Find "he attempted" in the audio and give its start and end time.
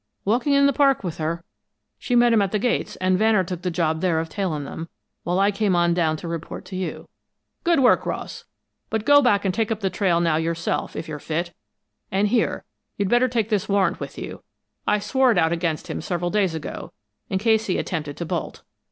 17.67-18.17